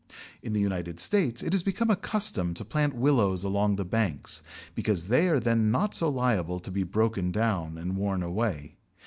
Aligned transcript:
In 0.41 0.53
the 0.53 0.59
United 0.59 0.99
States, 0.99 1.43
it 1.43 1.53
has 1.53 1.61
become 1.61 1.91
a 1.91 1.95
custom 1.95 2.55
to 2.55 2.65
plant 2.65 2.95
Willows 2.95 3.43
along 3.43 3.75
the 3.75 3.85
banks, 3.85 4.41
because 4.73 5.09
they 5.09 5.27
are 5.29 5.39
then 5.39 5.69
not 5.69 5.93
so 5.93 6.09
liable 6.09 6.59
to 6.61 6.71
be 6.71 6.81
broken 6.81 7.31
down 7.31 7.77
and 7.77 7.95
worn 7.95 8.23
away. 8.23 8.77